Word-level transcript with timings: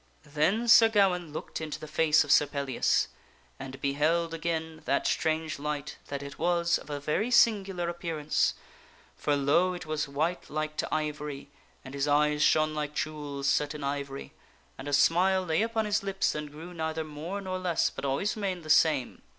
Then 0.25 0.67
Sir 0.67 0.89
Gawaine 0.89 1.31
looked 1.31 1.61
into 1.61 1.79
the 1.79 1.87
face 1.87 2.23
of 2.23 2.31
Sir 2.31 2.47
Pellias 2.47 3.07
and 3.59 3.79
beheld 3.79 4.33
again 4.33 4.81
that 4.85 5.05
strange 5.05 5.59
light 5.59 5.97
that 6.07 6.23
it 6.23 6.39
was 6.39 6.79
of 6.79 6.89
a 6.89 6.99
very 6.99 7.29
singular 7.29 7.87
appearance, 7.87 8.55
for, 9.15 9.35
lo! 9.35 9.73
it 9.75 9.85
was 9.85 10.07
white 10.07 10.49
like 10.49 10.75
to 10.77 10.91
ivory 10.91 11.51
and 11.85 11.93
his 11.93 12.07
eyes 12.07 12.41
shone 12.41 12.73
like 12.73 12.95
jewels 12.95 13.47
set 13.47 13.75
in 13.75 13.83
ivory, 13.83 14.33
and 14.75 14.87
a 14.87 14.93
smile 14.93 15.43
lay 15.43 15.61
upon 15.61 15.85
his 15.85 16.01
lips 16.01 16.33
and 16.33 16.49
grew 16.51 16.73
neither 16.73 17.03
more 17.03 17.39
nor 17.39 17.59
less, 17.59 17.91
but 17.91 18.03
always 18.03 18.35
remained 18.35 18.63
the 18.63 18.71
same. 18.71 19.21